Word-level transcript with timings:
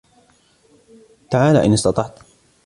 تعال 1.31 1.57
إذا 1.57 1.73
استطعت 1.73 2.19